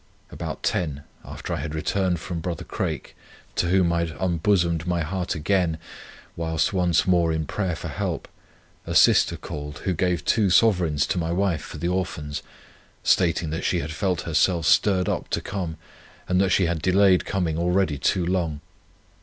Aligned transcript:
About 0.31 0.63
ten, 0.63 1.03
after 1.23 1.53
I 1.53 1.57
had 1.57 1.75
returned 1.75 2.19
from 2.19 2.39
brother 2.39 2.63
Craik, 2.63 3.15
to 3.55 3.67
whom 3.67 3.93
I 3.93 3.99
had 3.99 4.17
unbosomed 4.19 4.87
my 4.87 5.01
heart 5.03 5.35
again, 5.35 5.77
whilst 6.35 6.73
once 6.73 7.05
more 7.05 7.31
in 7.31 7.45
prayer 7.45 7.75
for 7.75 7.87
help, 7.87 8.27
a 8.87 8.95
sister 8.95 9.37
called 9.37 9.77
who 9.85 9.93
gave 9.93 10.25
two 10.25 10.49
sovereigns 10.49 11.05
to 11.05 11.19
my 11.19 11.31
wife 11.31 11.61
for 11.61 11.77
the 11.77 11.89
Orphans, 11.89 12.41
stating 13.03 13.51
that 13.51 13.63
she 13.63 13.77
had 13.79 13.91
felt 13.91 14.21
herself 14.21 14.65
stirred 14.65 15.07
up 15.07 15.29
to 15.29 15.39
come 15.39 15.77
and 16.27 16.41
that 16.41 16.49
she 16.49 16.65
had 16.65 16.81
delayed 16.81 17.23
coming 17.23 17.59
already 17.59 17.99
too 17.99 18.25
long. 18.25 18.59